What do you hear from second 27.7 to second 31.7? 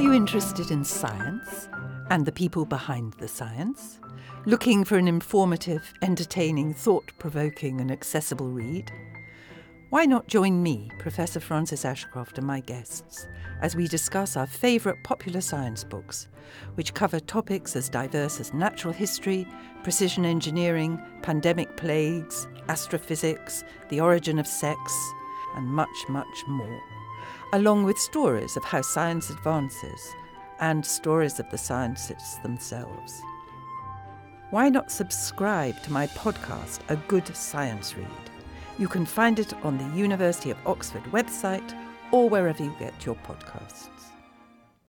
with stories of how science advances and stories of the